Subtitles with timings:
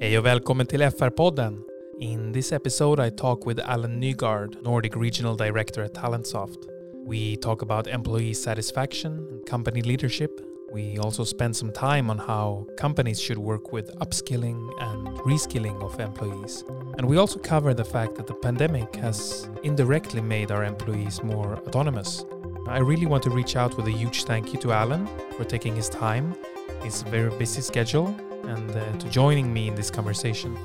[0.00, 1.62] Hej och välkommen till FR-podden.
[2.00, 6.58] In this episode I talk with Alan Nygaard, Nordic Regional Director at Talentsoft.
[7.06, 10.30] We talk about employee satisfaction and company leadership.
[10.72, 16.00] We also spend some time on how companies should work with upskilling and reskilling of
[16.00, 16.64] employees.
[16.98, 21.56] And we also cover the fact that the pandemic has indirectly made our employees more
[21.66, 22.24] autonomous.
[22.66, 25.76] I really want to reach out with a huge thank you to Alan for taking
[25.76, 26.34] his time,
[26.82, 28.14] his very busy schedule,
[28.44, 30.56] and uh, to joining me in this conversation.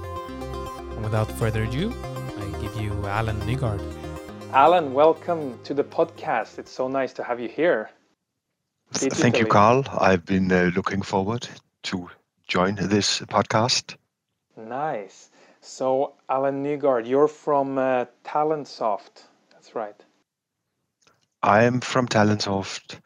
[0.92, 1.94] And without further ado,
[2.38, 3.82] I give you Alan Nygaard.
[4.54, 6.58] Alan, welcome to the podcast.
[6.58, 7.90] It's so nice to have you here.
[8.92, 9.84] Thank you, Carl.
[10.00, 11.48] I've been uh, looking forward
[11.84, 12.10] to
[12.48, 13.96] join this podcast.
[14.56, 15.30] Nice.
[15.62, 19.26] So, Alan Nygaard, you're from uh, Talentsoft.
[19.52, 19.96] That's right.
[21.44, 23.00] I am from Talentsoft.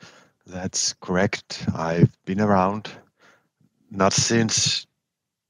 [0.45, 1.65] That's correct.
[1.75, 2.89] I've been around
[3.91, 4.87] not since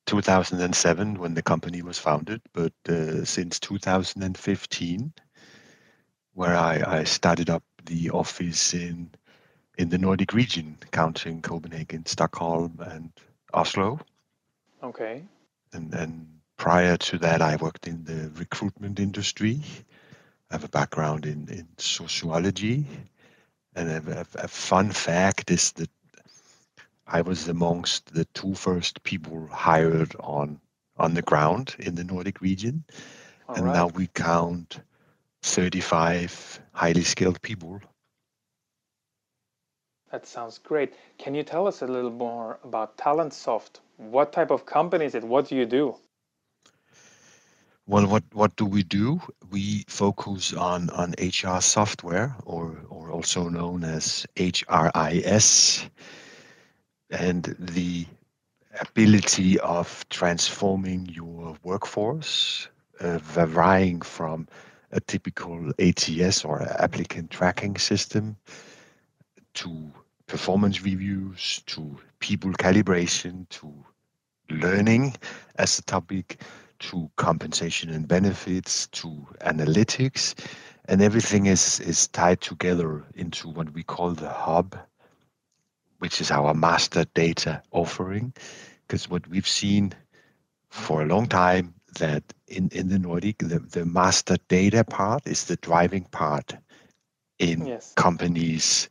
[0.07, 5.13] 2007 when the company was founded, but uh, since 2015,
[6.33, 9.11] where I, I started up the office in
[9.77, 13.11] in the Nordic region, counting Copenhagen, Stockholm, and
[13.53, 13.99] Oslo.
[14.83, 15.23] Okay.
[15.73, 19.61] and and prior to that i worked in the recruitment industry
[20.49, 22.85] i have a background in in sociology
[23.75, 25.89] and a, a, a fun fact is that
[27.11, 30.59] i was amongst the two first people hired on
[30.97, 32.83] on the ground in the nordic region
[33.49, 33.73] All and right.
[33.73, 34.79] now we count
[35.43, 37.81] 35 highly skilled people
[40.11, 40.93] That sounds great.
[41.17, 43.79] Can you tell us a little more about Talentsoft?
[43.97, 45.23] What type of company is it?
[45.23, 45.95] What do you do?
[47.87, 49.21] Well, what what do we do?
[49.51, 55.89] We focus on on HR software, or or also known as HRIS,
[57.11, 58.05] and the
[58.79, 64.47] ability of transforming your workforce, uh, varying from
[64.91, 68.35] a typical ATS or applicant tracking system
[69.53, 69.91] to
[70.27, 73.73] performance reviews, to people calibration, to
[74.49, 75.15] learning
[75.55, 76.41] as a topic,
[76.79, 80.33] to compensation and benefits, to analytics,
[80.85, 84.77] and everything is is tied together into what we call the hub,
[86.01, 88.33] which is our master data offering.
[88.87, 89.93] Because what we've seen
[90.71, 95.45] for a long time that in, in the Nordic, the, the master data part is
[95.45, 96.55] the driving part
[97.37, 97.93] in Yes.
[97.95, 98.89] companies'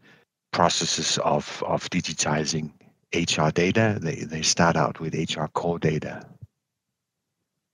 [0.53, 2.71] processes of, of digitizing
[3.13, 3.99] HR data.
[4.01, 6.25] They, they start out with HR core data.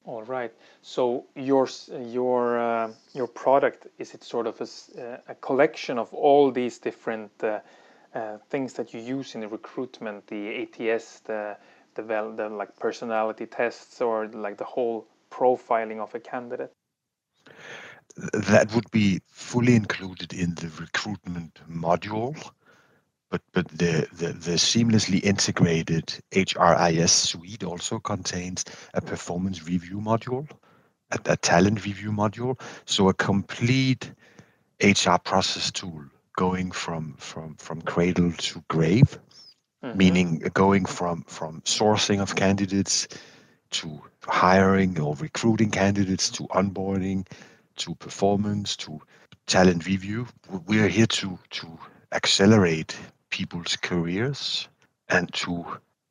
[0.07, 0.53] All right.
[0.83, 6.15] So your your uh, your product is it sort of a, uh, a collection of
[6.15, 7.61] all these different uh,
[8.17, 11.57] uh, things that you use in the recruitment, the ATS, the
[11.95, 16.73] the, the like personality tests, or like the whole profiling of a candidate?
[18.33, 22.35] That would be fully included in the recruitment module.
[23.31, 30.49] But, but the, the, the seamlessly integrated HRIS suite also contains a performance review module,
[31.11, 32.59] a, a talent review module.
[32.85, 34.13] So a complete
[34.81, 36.05] HR process tool
[36.37, 39.19] going from, from, from cradle to grave.
[39.85, 39.97] Mhm.
[39.97, 43.09] meaning going from from sourcing of candidates
[43.71, 47.27] to hiring or recruiting candidates to onboarding
[47.77, 49.01] to performance to
[49.47, 50.27] talent review
[50.67, 51.79] we are here to to
[52.13, 52.97] accelerate
[53.31, 54.69] people's careers
[55.09, 55.65] and to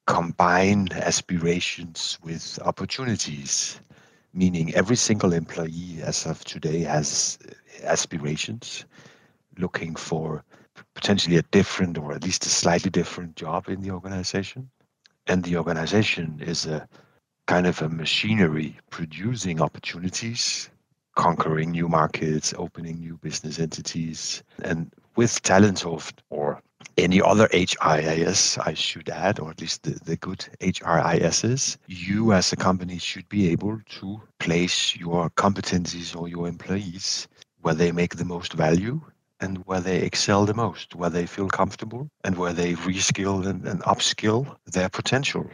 [0.05, 3.79] combine aspirations with opportunities
[4.33, 7.51] meaning every single employee as of today has uh,
[7.87, 8.85] aspirations
[9.57, 10.43] looking for
[10.93, 14.69] potentially a different or at least a slightly different job in the organization.
[15.27, 16.87] And the organization is a
[17.47, 20.69] kind of a machinery producing opportunities,
[21.15, 24.43] conquering new markets, opening new business entities.
[24.63, 26.61] And with Talentsoft or
[26.97, 32.51] any other HRIS, I should add, or at least the, the good HRISs, you as
[32.53, 37.27] a company should be able to place your competencies or your employees
[37.61, 39.01] where they make the most value
[39.39, 43.67] and where they excel the most, where they feel comfortable, and where they reskill and,
[43.67, 45.49] and upskill their potential.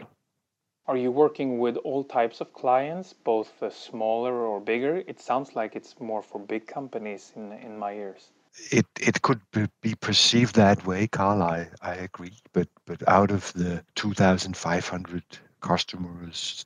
[0.87, 4.97] Are you working with all types of clients, both smaller or bigger?
[5.07, 8.31] It sounds like it's more for big companies in in my ears.
[8.71, 11.41] It it could be, be perceived that way, Carl.
[11.43, 15.23] I, I agree, but but out of the 2,500
[15.61, 16.65] customers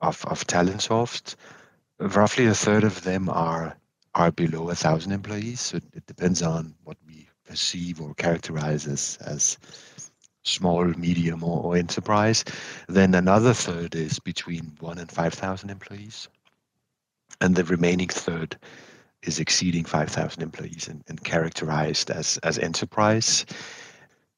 [0.00, 1.36] of of Talentsoft,
[1.98, 3.76] roughly a third of them are
[4.14, 5.60] are below a thousand employees.
[5.60, 9.58] So it depends on what we perceive or characterize as as
[10.44, 12.44] small, medium, or, or enterprise.
[12.88, 16.28] Then another third is between one and 5,000 employees.
[17.40, 18.56] And the remaining third
[19.22, 23.46] is exceeding 5,000 employees and, and characterized as, as enterprise.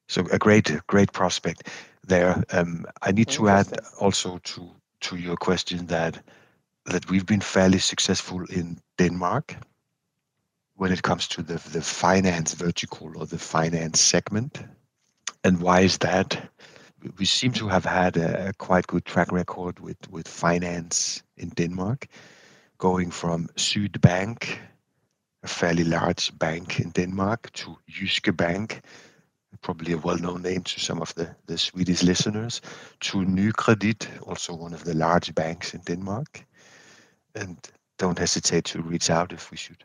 [0.07, 1.69] So a great, great prospect
[2.03, 2.43] there.
[2.51, 3.67] Um, I need to add
[3.99, 4.69] also to,
[5.01, 6.21] to your question that
[6.85, 9.55] that we've been fairly successful in Denmark
[10.75, 14.63] when it comes to the, the finance vertical or the finance segment.
[15.43, 16.49] And why is that?
[17.17, 21.49] We seem to have had a, a quite good track record with, with finance in
[21.49, 22.07] Denmark,
[22.77, 24.57] going from Sydbank,
[25.43, 28.81] a fairly large bank in Denmark, to Jyske Bank,
[29.61, 32.61] probably a well-known name to some of the, the Swedish listeners,
[32.99, 36.45] to Nykredit, also one of the large banks in Denmark.
[37.35, 37.57] And
[37.97, 39.83] don't hesitate to reach out if we should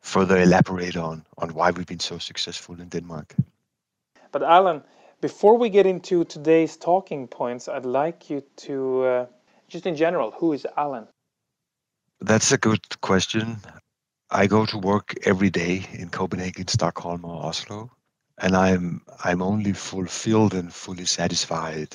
[0.00, 3.34] further elaborate on, on why we've been so successful in Denmark.
[4.32, 4.82] But Alan,
[5.20, 9.26] before we get into today's talking points, I'd like you to, uh,
[9.68, 11.06] just in general, who is Alan?
[12.20, 13.58] That's a good question.
[14.30, 17.90] I go to work every day in Copenhagen, Stockholm, or Oslo,
[18.38, 21.94] and I'm I'm only fulfilled and fully satisfied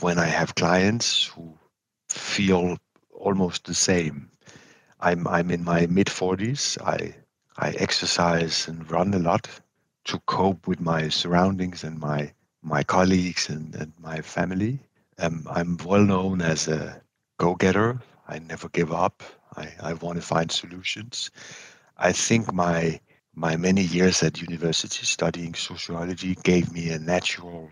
[0.00, 1.56] when I have clients who
[2.10, 2.76] feel
[3.18, 4.30] almost the same.
[5.00, 6.78] I'm I'm in my mid 40s.
[6.82, 7.14] I
[7.56, 9.48] I exercise and run a lot
[10.04, 12.32] to cope with my surroundings and my
[12.62, 14.80] my colleagues and, and my family.
[15.18, 17.00] Um, I'm well known as a
[17.38, 18.00] go-getter.
[18.28, 19.22] I never give up.
[19.56, 21.30] I, I want to find solutions.
[21.96, 23.00] I think my
[23.34, 27.70] my many years at university studying sociology gave me a natural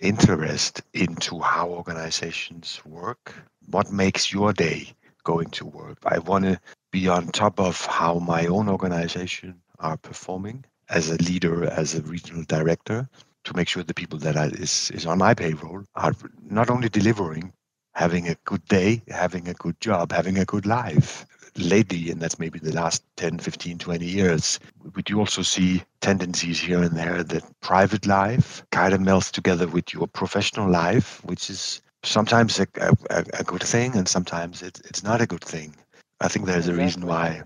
[0.00, 3.34] interest into how organizations work.
[3.68, 4.94] What makes your day
[5.26, 5.98] going to work.
[6.06, 6.58] I want to
[6.92, 12.02] be on top of how my own organization are performing as a leader, as a
[12.02, 13.08] regional director,
[13.44, 16.14] to make sure the people that are, is, is on my payroll are
[16.48, 17.52] not only delivering,
[17.92, 21.26] having a good day, having a good job, having a good life.
[21.58, 24.60] Lately, and that's maybe the last 10, 15, 20 years,
[24.94, 29.66] we do also see tendencies here and there that private life kind of melts together
[29.66, 34.80] with your professional life, which is sometimes a, a, a good thing and sometimes it,
[34.84, 35.74] it's not a good thing.
[36.20, 36.82] I think there's exactly.
[36.82, 37.42] a reason why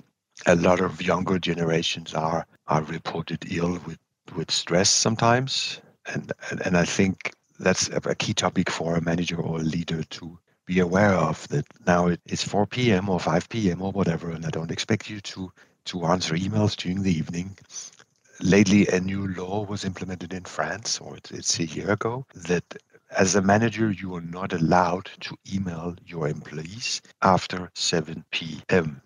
[0.46, 3.98] a lot of younger generations are are reported ill with,
[4.36, 5.80] with stress sometimes.
[6.06, 9.64] And, and, and I think that's a, a key topic for a manager or a
[9.64, 10.38] leader to
[10.70, 13.08] be aware of that now it's 4 p.m.
[13.08, 13.82] or 5 p.m.
[13.82, 15.52] or whatever, and I don't expect you to
[15.86, 17.58] to answer emails during the evening.
[18.40, 22.64] Lately, a new law was implemented in France, or it's a year ago, that
[23.10, 29.02] as a manager, you are not allowed to email your employees after 7 p.m.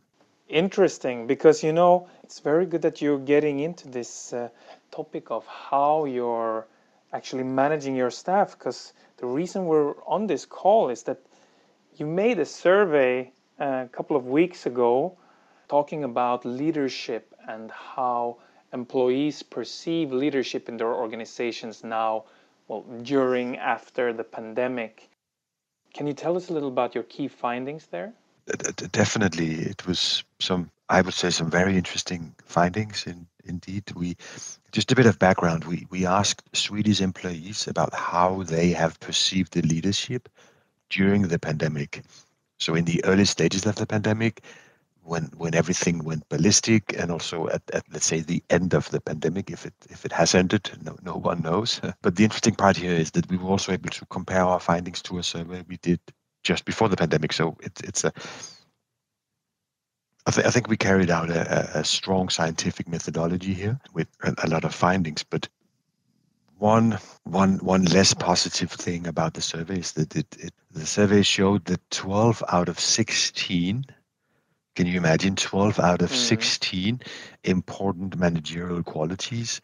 [0.48, 4.50] Interesting, because you know, it's very good that you're getting into this uh,
[4.90, 6.66] topic of how you're
[7.14, 8.58] actually managing your staff.
[8.58, 11.18] Because the reason we're on this call is that
[11.96, 13.30] you made a survey
[13.60, 15.16] uh, a couple of weeks ago
[15.68, 18.36] talking about leadership and how
[18.72, 22.24] employees perceive leadership in their organizations now
[22.68, 25.08] well, during, after the pandemic.
[25.92, 28.12] Can you tell us a little about your key findings there?
[28.92, 33.06] Definitely, it was some, I would say, some very interesting findings.
[33.06, 34.16] In, indeed, we
[34.72, 35.64] just a bit of background.
[35.64, 40.28] We we asked Swedish employees about how they have perceived the leadership
[40.94, 42.02] during the pandemic.
[42.58, 44.42] So, in the early stages of the pandemic,
[45.04, 49.00] when when everything went ballistic and also at, at let's say the end of the
[49.00, 52.76] pandemic if it if it has ended no, no one knows but the interesting part
[52.76, 55.76] here is that we were also able to compare our findings to a survey we
[55.78, 56.00] did
[56.42, 58.12] just before the pandemic so it, it's a
[60.26, 64.34] I, th- I think we carried out a, a, strong scientific methodology here with a,
[64.44, 65.48] a lot of findings but
[66.64, 71.20] one one one less positive thing about the survey is that it, it the survey
[71.20, 73.84] showed that 12 out of 16
[74.74, 76.16] can you imagine 12 out of mm.
[76.16, 77.00] 16
[77.44, 79.60] important managerial qualities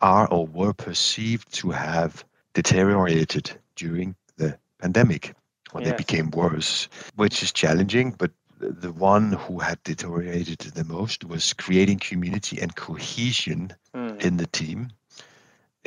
[0.00, 2.24] are or were perceived to have
[2.54, 5.34] deteriorated during the pandemic
[5.74, 5.90] or yes.
[5.90, 8.12] they became worse, which is challenging.
[8.12, 14.20] But the one who had deteriorated the most was creating community and cohesion mm.
[14.24, 14.88] in the team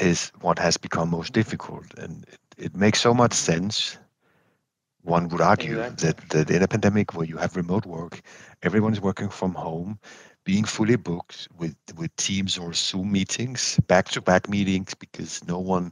[0.02, 1.86] is what has become most difficult.
[1.98, 3.98] And it, it makes so much sense
[5.04, 6.28] one would argue exactly.
[6.40, 8.22] that, that in a pandemic where you have remote work,
[8.62, 10.00] everyone's working from home,
[10.44, 15.60] being fully booked with, with Teams or Zoom meetings, back to back meetings, because no
[15.60, 15.92] one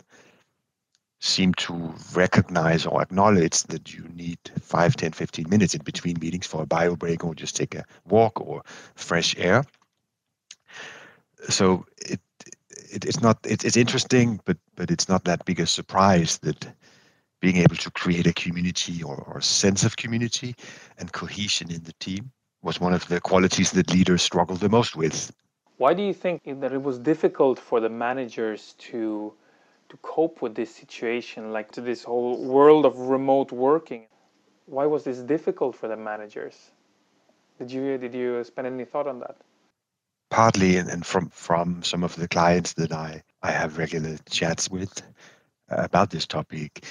[1.22, 6.48] seemed to recognize or acknowledge that you need 5, 10, 15 minutes in between meetings
[6.48, 8.62] for a bio break or just take a walk or
[8.96, 9.64] fresh air.
[11.50, 12.22] So it
[12.92, 16.68] it, it's not it, it's interesting, but but it's not that big a surprise that
[17.40, 20.56] being able to create a community or, or sense of community
[20.98, 22.32] and cohesion in the team
[22.62, 25.32] was one of the qualities that leaders struggle the most with.
[25.78, 29.34] Why do you think that it was difficult for the managers to
[29.90, 34.06] to cope with this situation, like to this whole world of remote working?
[34.66, 36.72] Why was this difficult for the managers?
[37.58, 39.38] Did you did you spend any thought on that?
[40.30, 45.02] Partly, and, from from some of the clients that I I have regular chats with
[45.72, 46.86] uh, about this topic,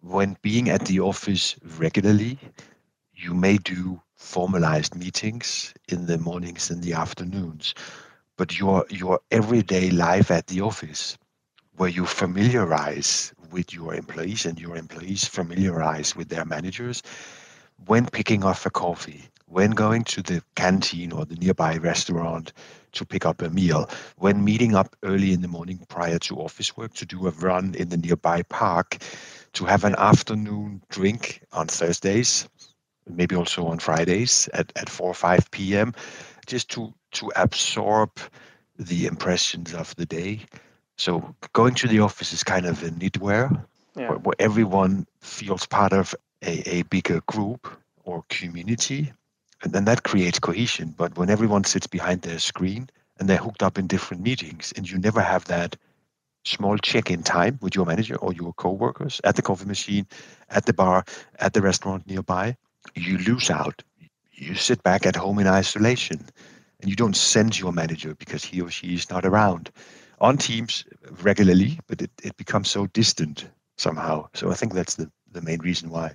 [0.00, 2.38] when being at the office regularly,
[3.14, 7.74] you may do formalized meetings in the mornings and the afternoons,
[8.36, 11.18] but your your everyday life at the office,
[11.76, 17.02] where you familiarize with your employees and your employees familiarize with their managers,
[17.86, 22.52] when picking up a coffee, when going to the canteen or the nearby restaurant
[22.92, 26.76] to pick up a meal, when meeting up early in the morning prior to office
[26.76, 28.98] work to do a run in the nearby park,
[29.54, 32.48] to have an afternoon drink on Thursdays,
[33.08, 35.94] maybe also on Fridays at, at 4 or 5 p.m.,
[36.46, 38.10] just to, to absorb
[38.78, 40.40] the impressions of the day.
[40.96, 43.64] So going to the office is kind of a knitwear
[43.96, 44.08] yeah.
[44.08, 47.68] where, where everyone feels part of a, a bigger group
[48.04, 49.12] or community.
[49.62, 50.94] And then that creates cohesion.
[50.96, 54.90] But when everyone sits behind their screen and they're hooked up in different meetings and
[54.90, 55.76] you never have that
[56.44, 60.06] small check-in time with your manager or your co-workers at the coffee machine,
[60.50, 61.04] at the bar,
[61.38, 62.56] at the restaurant nearby,
[62.94, 63.82] you lose out.
[64.32, 66.26] You sit back at home in isolation
[66.80, 69.70] and you don't send your manager because he or she is not around
[70.20, 70.84] on Teams
[71.22, 74.28] regularly, but it, it becomes so distant somehow.
[74.34, 76.14] So I think that's the, the main reason why.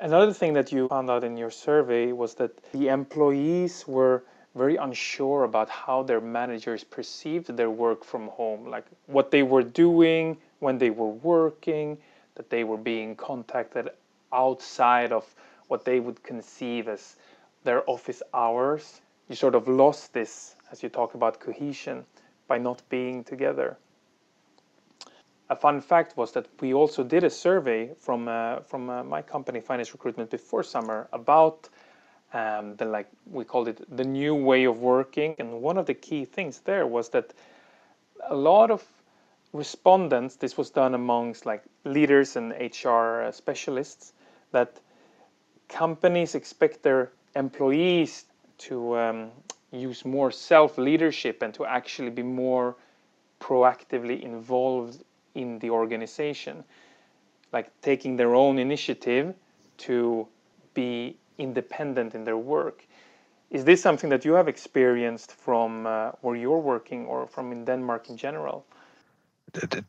[0.00, 4.24] Another thing that you found out in your survey was that the employees were
[4.54, 9.62] very unsure about how their managers perceived their work from home, like what they were
[9.62, 11.98] doing when they were working,
[12.34, 13.88] that they were being contacted
[14.32, 15.32] outside of
[15.68, 17.16] what they would conceive as
[17.62, 19.00] their office hours.
[19.28, 22.04] You sort of lost this as you talk about cohesion
[22.48, 23.78] by not being together.
[25.54, 29.22] A fun fact was that we also did a survey from uh, from uh, my
[29.22, 31.68] company Finance Recruitment before summer about
[32.32, 35.94] um, the like we called it the new way of working, and one of the
[35.94, 37.34] key things there was that
[38.28, 38.82] a lot of
[39.52, 40.34] respondents.
[40.34, 44.12] This was done amongst like leaders and HR specialists
[44.50, 44.80] that
[45.68, 48.24] companies expect their employees
[48.66, 49.30] to um,
[49.70, 52.74] use more self leadership and to actually be more
[53.38, 55.04] proactively involved
[55.34, 56.64] in the organization,
[57.52, 59.34] like taking their own initiative
[59.78, 60.26] to
[60.74, 62.86] be independent in their work.
[63.50, 67.64] Is this something that you have experienced from uh, where you're working or from in
[67.64, 68.64] Denmark in general?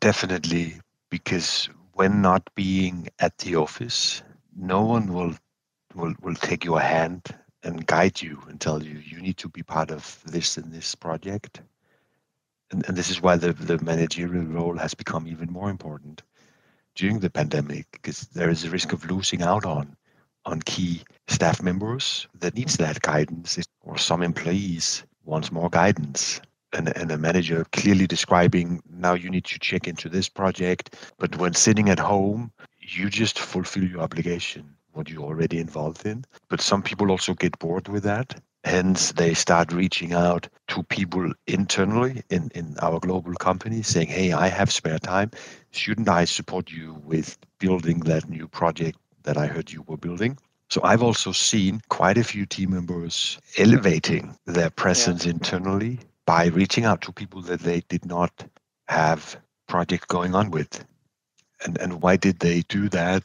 [0.00, 0.74] Definitely,
[1.10, 4.22] because when not being at the office,
[4.56, 5.34] no one will
[5.94, 7.22] will, will take your hand
[7.62, 10.94] and guide you and tell you you need to be part of this and this
[10.94, 11.62] project.
[12.70, 16.22] And, and this is why the, the managerial role has become even more important
[16.94, 19.96] during the pandemic because there is a risk of losing out on
[20.46, 26.40] on key staff members that needs that guidance or some employees wants more guidance
[26.72, 31.36] and, and a manager clearly describing now you need to check into this project but
[31.36, 36.24] when sitting at home you just fulfill your obligation what you're already involved in.
[36.48, 38.40] But some people also get bored with that.
[38.66, 44.32] Hence, they start reaching out to people internally in, in our global company saying, Hey,
[44.32, 45.30] I have spare time.
[45.70, 50.36] Shouldn't I support you with building that new project that I heard you were building?
[50.68, 55.34] So I've also seen quite a few team members elevating their presence yeah.
[55.34, 58.32] internally by reaching out to people that they did not
[58.88, 59.36] have
[59.68, 60.84] project going on with.
[61.64, 63.22] And and why did they do that?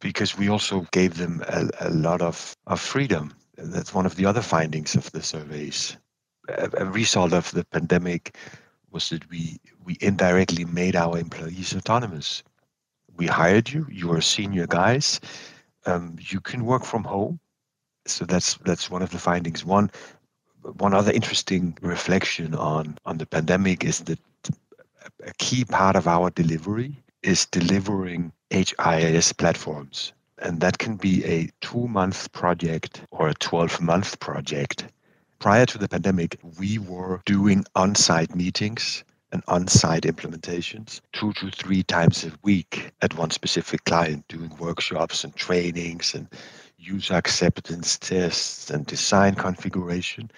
[0.00, 3.34] because we also gave them a, a lot of, of freedom.
[3.62, 5.96] That's one of the other findings of the surveys.
[6.48, 8.36] A, result of the pandemic
[8.90, 12.42] was that we, we indirectly made our employees autonomous.
[13.16, 15.20] We hired you, you are senior guys,
[15.86, 17.38] um, you can work from home.
[18.06, 19.64] So that's that's one of the findings.
[19.64, 19.90] One
[20.62, 24.18] one other interesting reflection on on the pandemic is that
[25.24, 30.12] a key part of our delivery is delivering HIS platforms.
[30.40, 34.86] And that can be a two month project or a 12 month project.
[35.38, 41.32] Prior to the pandemic, we were doing on site meetings and on site implementations two
[41.34, 46.26] to three times a week at one specific client, doing workshops and trainings and
[46.78, 50.30] user acceptance tests and design configuration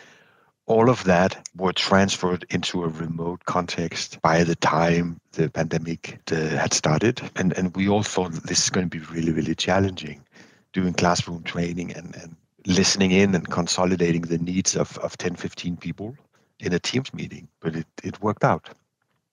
[0.73, 6.37] all of that were transferred into a remote context by the time the pandemic uh,
[6.37, 7.21] had started.
[7.37, 10.25] And, and we all thought this is going to be really, really challenging
[10.73, 12.37] doing classroom training and, and
[12.67, 16.17] listening in and consolidating the needs of, of 10, 15 people
[16.59, 17.49] in a Teams meeting.
[17.61, 18.71] But it, it worked out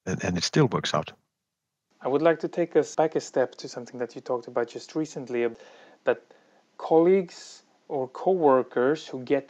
[0.06, 1.14] and, and it still works out.
[2.02, 4.68] I would like to take us back a step to something that you talked about
[4.68, 5.48] just recently
[6.04, 6.22] that
[6.78, 9.50] colleagues or co-workers who get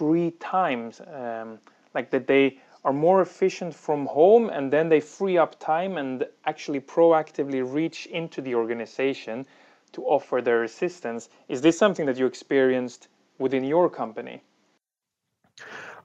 [0.00, 1.58] free times um,
[1.94, 6.26] like that they are more efficient from home and then they free up time and
[6.46, 9.46] actually proactively reach into the organization
[9.92, 11.28] to offer their assistance.
[11.48, 14.40] Is this something that you experienced within your company?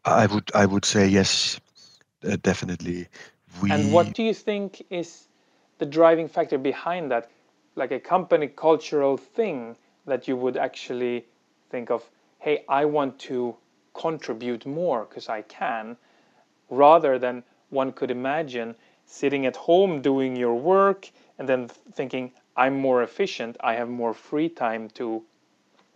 [0.03, 1.59] I would i would say yes
[2.27, 3.07] uh, definitely.
[3.61, 3.71] We...
[3.71, 5.29] and what do you think is
[5.77, 7.29] the driving factor behind that?
[7.75, 11.25] Like a company cultural thing that you would actually
[11.69, 12.03] think of
[12.39, 13.55] hey i want to
[13.95, 15.97] contribute more because i can
[16.69, 18.75] rather than one could imagine
[19.05, 21.09] sitting at home doing your work
[21.39, 25.23] and then thinking i'm more efficient i have more free time to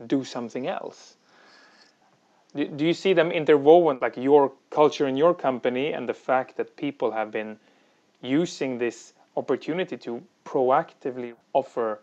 [0.07, 1.17] do something else
[2.55, 6.75] do you see them interwoven like your culture in your company and the fact that
[6.75, 7.57] people have been
[8.21, 11.99] using this opportunity to proactively offer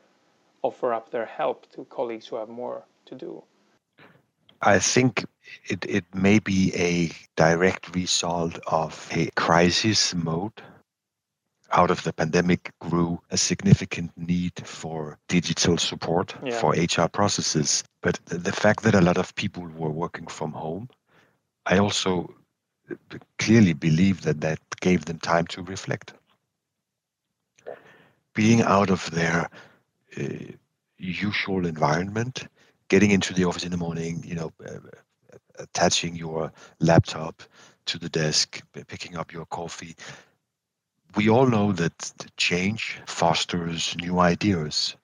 [0.62, 3.42] offer up their help to colleagues who have more to do?
[4.62, 5.24] I think
[5.68, 10.62] it, it may be a direct result of a crisis mode.
[11.72, 16.58] Out of the pandemic grew a significant need for digital support yeah.
[16.60, 17.82] for HR processes.
[18.02, 20.88] But the fact that a lot of people were working from home,
[21.66, 22.32] I also
[23.38, 26.14] clearly believe that that gave them time to reflect
[28.36, 29.48] being out of their
[30.16, 30.22] uh,
[30.98, 32.46] usual environment,
[32.88, 34.78] getting into the office in the morning, you know, uh,
[35.58, 37.42] attaching your laptop
[37.86, 39.96] to the desk, picking up your coffee.
[41.16, 44.96] We all know that change fosters new ideas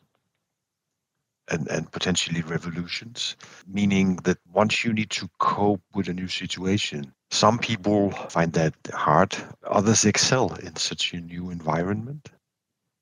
[1.48, 3.36] and, and potentially revolutions,
[3.66, 8.74] meaning that once you need to cope with a new situation, some people find that
[8.92, 12.30] hard, others excel in such a new environment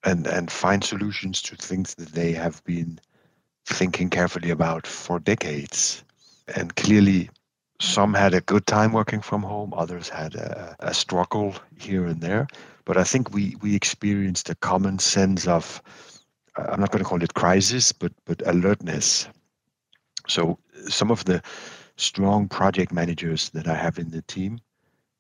[0.05, 2.99] and and find solutions to things that they have been
[3.67, 6.05] thinking carefully about for decades.
[6.57, 7.31] And clearly,
[7.81, 12.21] some had a good time working from home, others had a, a struggle here and
[12.21, 12.47] there.
[12.85, 15.83] But I think we we experienced a common sense of
[16.57, 19.29] uh, I'm not going to call it crisis, but but alertness.
[20.29, 21.43] So some of the
[21.97, 24.61] strong project managers that I have in the team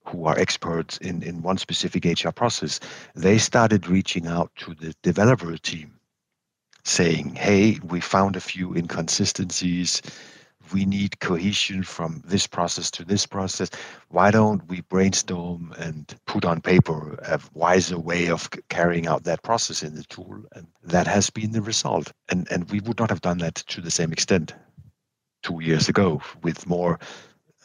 [0.06, 2.80] who are experts in, in one specific HR process,
[3.14, 5.99] they started reaching out to the developer team
[6.84, 10.02] saying, hey, we found a few inconsistencies.
[10.72, 13.70] We need cohesion from this process to this process.
[14.08, 19.42] Why don't we brainstorm and put on paper a wiser way of carrying out that
[19.42, 20.44] process in the tool?
[20.52, 22.12] And that has been the result.
[22.28, 24.54] And, and we would not have done that to the same extent
[25.42, 26.98] two years ago with more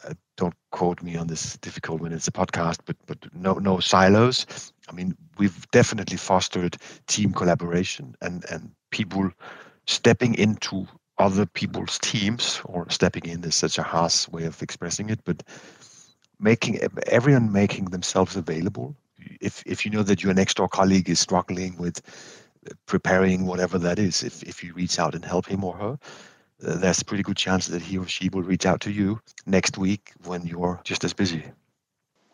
[0.04, 3.80] uh, don't quote me on this difficult when it's a podcast, but but no no
[3.80, 4.72] silos.
[4.88, 6.76] I mean, we've definitely fostered
[7.06, 9.30] team collaboration and and people
[9.86, 10.86] stepping into
[11.18, 15.42] other people's teams or stepping in is such a harsh way of expressing it, but
[16.38, 18.94] making everyone making themselves available.
[19.40, 22.02] If if you know that your next door colleague is struggling with
[22.86, 25.98] preparing whatever that is, if if you reach out and help him or her,
[26.64, 29.20] uh, there's a pretty good chance that he or she will reach out to you
[29.46, 31.44] next week when you're just as busy.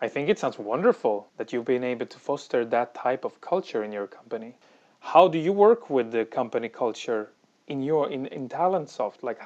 [0.00, 3.84] I think it sounds wonderful that you've been able to foster that type of culture
[3.84, 4.56] in your company.
[5.02, 7.32] How do you work with the company culture
[7.66, 9.22] in your in, in Talentsoft?
[9.22, 9.40] Like,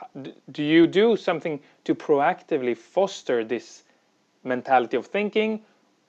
[0.53, 3.83] do you do something to proactively foster this
[4.45, 5.63] mentality of thinking,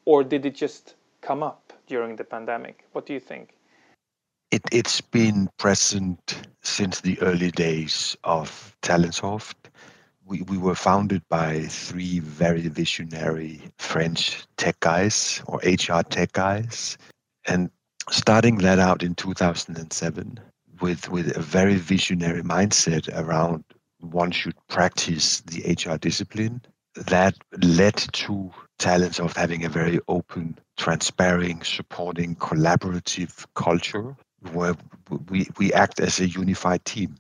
[0.05, 2.86] or did it just come up during the pandemic?
[2.91, 3.55] What do you think?
[4.51, 9.55] It, it's been present since the early days of Talentsoft.
[10.25, 16.97] We, we were founded by three very visionary French tech guys or HR tech guys.
[17.45, 17.71] And
[18.09, 20.39] starting that out in 2007
[20.81, 23.63] with, with a very visionary mindset around
[23.99, 26.61] one should practice the HR discipline,
[26.95, 34.15] that led to Talentsoft having a very open, transparent, supporting, collaborative culture
[34.51, 34.75] where
[35.29, 37.15] we, we act as a unified team.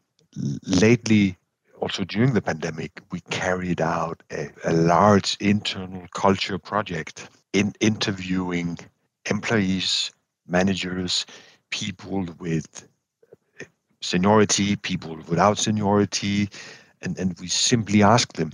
[0.65, 1.35] Lately,
[1.79, 8.77] also during the pandemic, we carried out a, a large internal culture project in interviewing
[9.29, 10.11] employees,
[10.47, 11.25] managers,
[11.69, 12.87] people with
[14.01, 16.49] seniority, people without seniority,
[17.01, 18.51] and, and we simply ask them,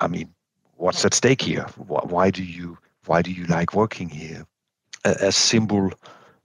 [0.00, 0.28] I mean,
[0.76, 1.66] what's at stake here?
[1.76, 4.46] Why do you why do you like working here?
[5.04, 5.92] A, a simple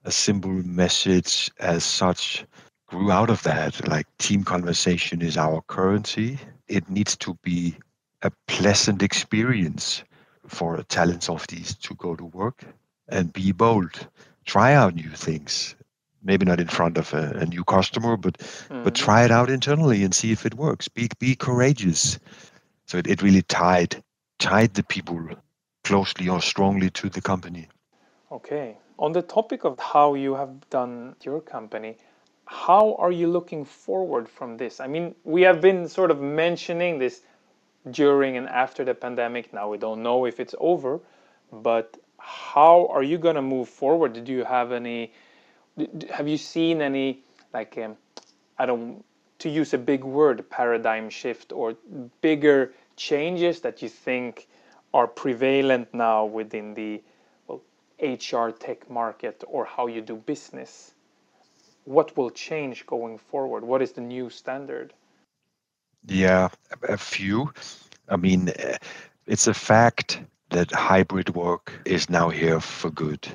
[0.05, 2.45] a simple message as such
[2.87, 3.87] grew out of that.
[3.87, 6.39] Like team conversation is our currency.
[6.67, 7.75] It needs to be
[8.21, 10.03] a pleasant experience
[10.47, 12.63] for talents of these to go to work
[13.07, 14.07] and be bold,
[14.49, 15.75] try out new things.
[16.21, 18.83] Maybe not in front of a, a new customer, but mm-hmm.
[18.83, 20.89] but try it out internally and see if it works.
[20.89, 22.19] Be be courageous.
[22.87, 24.03] So it, it really tied
[24.39, 25.19] tied the people
[25.83, 27.67] closely or strongly to the company.
[28.31, 28.77] Okay.
[28.97, 31.95] On the topic of how you have done your company,
[32.45, 34.79] how are you looking forward from this?
[34.79, 37.21] I mean, we have been sort of mentioning this
[37.91, 39.53] during and after the pandemic.
[39.53, 40.99] Now we don't know if it's over,
[41.51, 44.13] but how are you going to move forward?
[44.13, 45.11] Did you have any?
[46.11, 47.97] Have you seen any like um,
[48.57, 49.03] I don't
[49.39, 51.75] to use a big word paradigm shift or
[52.21, 54.47] bigger changes that you think
[54.93, 57.01] are prevalent now within the
[57.47, 57.61] well,
[58.01, 60.91] HR tech market or how you do business?
[61.85, 63.63] What will change going forward?
[63.63, 64.93] What is the new standard?
[66.05, 66.49] Yeah,
[66.83, 67.51] a few.
[68.07, 68.77] I mean, eh,
[69.25, 73.27] it's a fact that hybrid work is now here for good.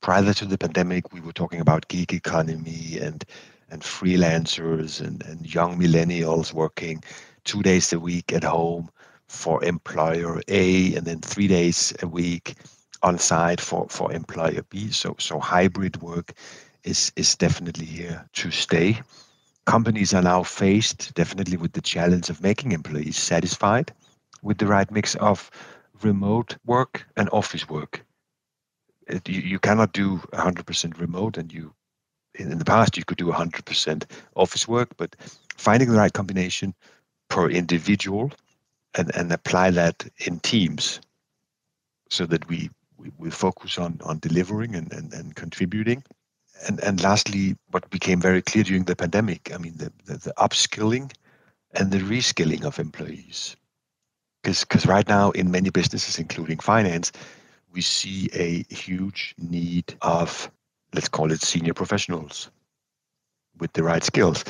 [0.00, 3.24] Prior to the pandemic, we were talking about gig economy and
[3.70, 7.02] and freelancers and, and young millennials working
[7.44, 8.88] two days a week at home
[9.26, 12.54] for employer A and then three days a week
[13.02, 14.90] on site for, for employer B.
[14.90, 16.34] So so hybrid work
[16.84, 19.00] is is definitely here to stay.
[19.66, 23.92] Companies are now faced definitely with the challenge of making employees satisfied
[24.42, 25.50] with the right mix of
[26.04, 28.04] remote work and office work.
[29.06, 31.74] It, you, you cannot do 100% remote, and you
[32.34, 35.16] in, in the past you could do 100% office work, but
[35.56, 36.74] finding the right combination
[37.28, 38.32] per individual
[38.96, 41.00] and, and apply that in teams
[42.10, 46.02] so that we, we, we focus on, on delivering and, and, and contributing.
[46.66, 50.34] And, and lastly, what became very clear during the pandemic, I mean, the, the, the
[50.38, 51.12] upskilling
[51.72, 53.56] and the reskilling of employees
[54.44, 57.10] because right now in many businesses including finance
[57.72, 60.50] we see a huge need of
[60.94, 62.50] let's call it senior professionals
[63.58, 64.44] with the right skills.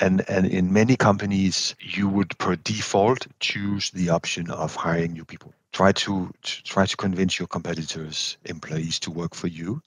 [0.00, 5.24] And and in many companies you would per default choose the option of hiring new
[5.24, 5.52] people.
[5.72, 9.82] Try to, to try to convince your competitors employees to work for you.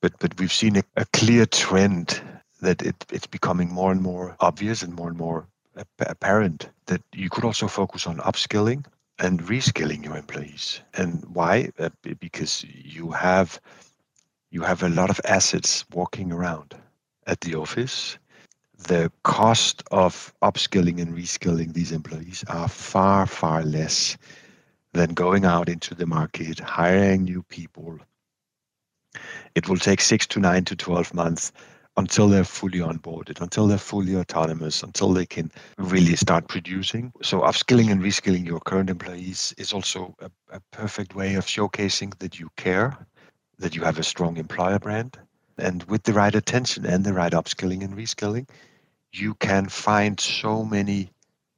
[0.00, 2.20] But but we've seen a, a clear trend
[2.60, 5.46] that it, it's becoming more and more obvious and more and more
[6.00, 8.84] apparent that you could also focus on upskilling
[9.18, 10.80] and reskilling your employees.
[10.94, 11.70] And why?
[11.78, 13.60] Uh, because you have
[14.50, 16.74] you have a lot of assets walking around
[17.26, 18.18] at the office.
[18.78, 24.16] The cost of upskilling and reskilling these employees are far, far less
[24.92, 27.98] than going out into the market, hiring new people.
[29.54, 31.52] It will take six to nine to 12 months
[31.98, 37.12] until they're fully onboarded, until they're fully autonomous, until they can really start producing.
[37.22, 42.16] So upskilling and reskilling your current employees is also a, a perfect way of showcasing
[42.20, 42.96] that you care,
[43.58, 45.18] that you have a strong employer brand.
[45.58, 48.48] And with the right attention and the right upskilling and reskilling,
[49.12, 51.10] you can find so many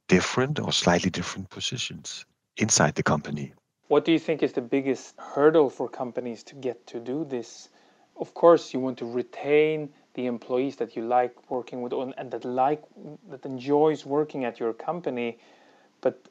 [0.09, 2.25] different or slightly different positions
[2.57, 3.53] inside the company.
[3.89, 7.69] What do you think is the biggest hurdle for companies to get to do this?
[8.17, 12.45] Of course, you want to retain the employees that you like working with and that
[12.45, 12.83] like
[13.29, 15.39] that enjoys working at your company
[16.01, 16.29] but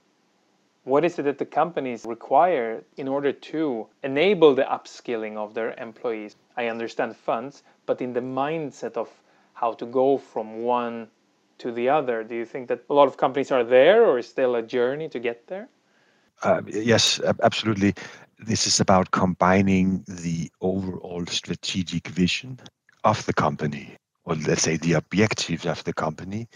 [0.84, 5.74] what is it that the companies require in order to enable the upskilling of their
[5.74, 6.36] employees?
[6.58, 9.10] I understand funds but in the mindset of
[9.54, 11.08] how to go from one
[11.60, 14.28] to the other do you think that a lot of companies are there or is
[14.28, 15.68] still a journey to get there?
[16.44, 17.94] Uh, yes absolutely.
[18.40, 22.58] This is about combining the overall strategic vision
[23.04, 26.48] of the company, or let's say the objectives of the company,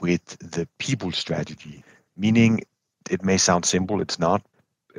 [0.00, 1.82] with the people strategy.
[2.16, 2.60] Meaning,
[3.10, 4.42] it may sound simple, it's not.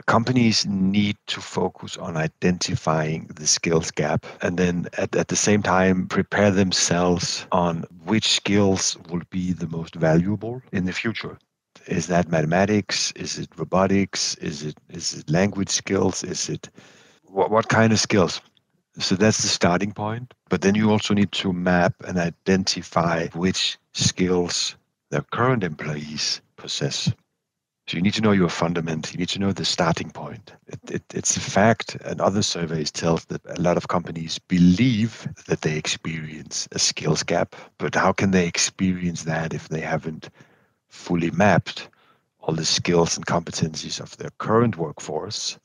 [0.05, 5.63] Companies need to focus on identifying the skills gap and then at, at the same
[5.63, 11.39] time prepare themselves on which skills will be the most valuable in the future.
[11.87, 13.11] Is that mathematics?
[13.15, 14.35] Is it robotics?
[14.35, 16.23] Is it is it language skills?
[16.23, 16.69] Is it
[17.25, 18.39] what, what kind of skills
[18.99, 20.33] so that's the starting point.
[20.49, 24.75] But then you also need to map and identify which skills
[25.09, 27.11] the current employees possess.
[27.87, 29.13] So you need to know your fundament.
[29.13, 30.51] You need to know the starting point.
[30.67, 35.27] It, it, it's a fact, and other surveys tell that a lot of companies believe
[35.47, 37.55] that they experience a skills gap.
[37.77, 40.29] But how can they experience that if they haven't
[40.89, 41.87] fully mapped
[42.47, 45.59] all the skills and competencies of their current workforce.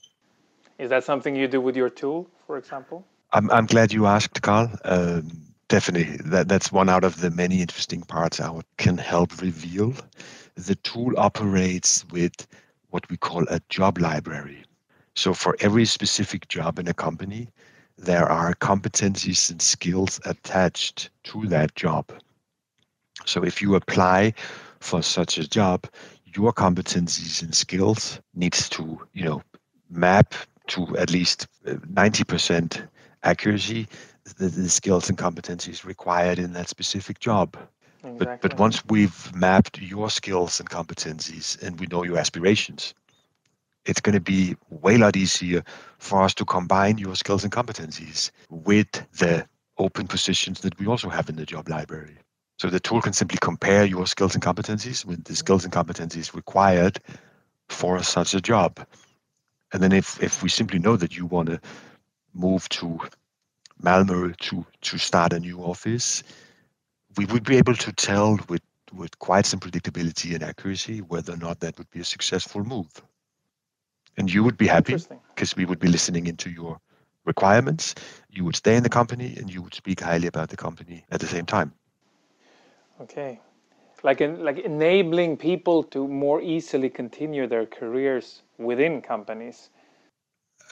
[0.79, 3.07] Is that something you do with your tool, for example?
[3.33, 4.71] I'm, I'm glad you asked, Carl.
[4.85, 5.31] Um,
[5.68, 9.95] definitely, that, that's one out of the many interesting parts I can help reveal.
[10.55, 12.47] The tool operates with
[12.90, 14.64] what we call a job library.
[15.14, 17.49] So, for every specific job in a company,
[17.97, 22.12] there are competencies and skills attached to that job.
[23.25, 24.35] So, if you apply
[24.81, 25.87] for such a job,
[26.35, 29.42] your competencies and skills needs to, you know,
[29.90, 30.35] map
[30.68, 32.87] to at least 90% uh,
[33.23, 33.89] accuracy
[34.39, 37.57] the, the skills and competencies required in that specific job.
[38.05, 38.19] Exactly.
[38.19, 42.95] But, but once we've mapped your skills and competencies and we know your aspirations,
[43.85, 45.65] it's going to be way lot easier
[45.99, 49.47] for us to combine your skills and competencies with the
[49.79, 52.17] open positions that we also have in the job library.
[52.59, 55.35] So the tool can simply compare your skills and competencies with the mm-hmm.
[55.35, 57.01] skills and competencies required
[57.69, 58.87] for such a job.
[59.73, 61.61] And then if, if we simply know that you want to
[62.35, 62.99] move to
[63.83, 66.23] Malmö to, to start a new office,
[67.16, 71.37] we would be able to tell with, with quite some predictability and accuracy whether or
[71.37, 73.03] not that would be a successful move.
[74.16, 74.97] And you would be happy
[75.35, 76.79] because we would be listening into your
[77.25, 77.95] requirements.
[78.31, 81.21] You would stay in the company and you would speak highly about the company at
[81.21, 81.73] the same time.
[83.01, 83.40] Okay.
[84.03, 89.71] Like in, like enabling people to more easily continue their careers within companies.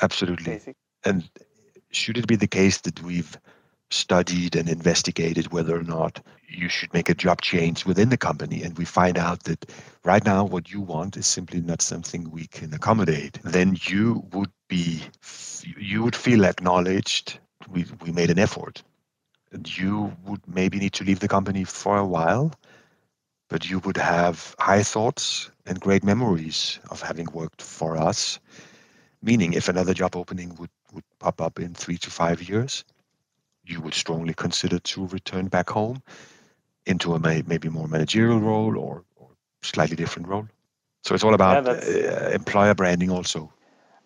[0.03, 0.61] Absolutely.
[1.05, 1.29] And
[1.91, 3.39] should it be the case that we've
[3.91, 8.63] studied and investigated whether or not you should make a job change within the company
[8.63, 9.69] and we find out that
[10.05, 14.51] right now what you want is simply not something we can accommodate then you would
[14.69, 15.03] be
[15.77, 18.83] you would feel acknowledged we, we made an effort
[19.67, 22.53] you would maybe need to leave the company for a while,
[23.49, 28.39] but you would have high thoughts and great memories of having worked for us.
[29.23, 30.80] Meaning, if another job opening would, would
[31.21, 32.85] pop up in three to five years,
[33.65, 36.03] you would strongly consider to return back home
[36.87, 39.29] into a may, maybe more managerial role or, or
[39.63, 40.49] slightly different role.
[41.03, 43.53] So it's all about yeah, uh, employer branding also.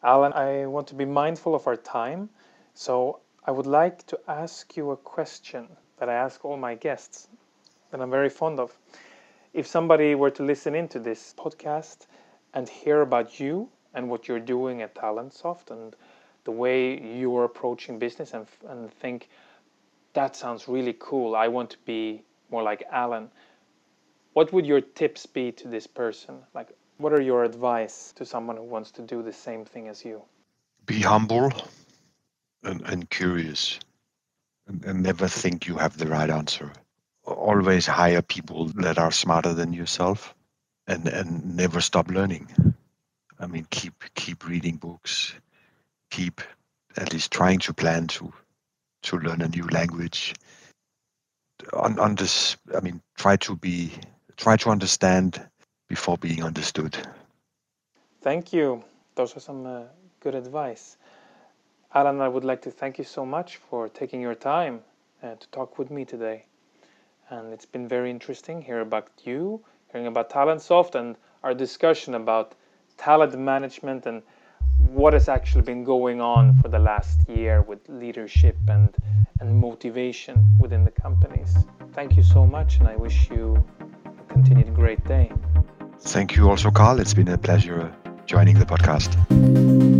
[0.02, 2.28] Alan, I want to be mindful of our time.
[2.74, 7.28] So I would like to ask you a question that I ask all my guests
[7.90, 8.76] that I'm very fond of.
[9.52, 12.06] If somebody were to listen into this podcast
[12.52, 15.94] and hear about you and what you're doing at Talentsoft and
[16.44, 19.28] the way you're approaching business and, and think,
[20.12, 23.30] that sounds really cool, I want to be more like Alan,
[24.32, 26.40] what would your tips be to this person?
[26.54, 30.04] Like, what are your advice to someone who wants to do the same thing as
[30.04, 30.22] you?
[30.86, 31.50] Be humble
[32.62, 33.80] and, and curious
[34.66, 36.72] and, and never think you have the right answer.
[37.24, 40.34] Always hire people that are smarter than yourself
[40.86, 42.48] and, and never stop learning.
[43.38, 45.34] I mean, keep keep reading books,
[46.14, 46.40] keep
[46.96, 48.32] at least trying to plan to
[49.02, 50.34] to learn a new language.
[51.72, 53.90] On, on this, I mean, try to be
[54.36, 55.42] try to understand
[55.88, 56.96] before being understood.
[58.22, 58.82] Thank you.
[59.16, 59.82] Those are some uh,
[60.20, 60.96] good advice.
[61.92, 64.80] Alan, I would like to thank you so much for taking your time
[65.22, 66.46] uh, to talk with me today.
[67.30, 72.54] And it's been very interesting hearing about you, hearing about Talentsoft, and our discussion about
[72.96, 74.22] talent management and
[74.92, 78.94] what has actually been going on for the last year with leadership and,
[79.40, 81.56] and motivation within the companies.
[81.92, 85.30] Thank you so much, and I wish you a continued great day.
[86.00, 87.00] Thank you also, Carl.
[87.00, 87.94] It's been a pleasure
[88.26, 89.93] joining the podcast.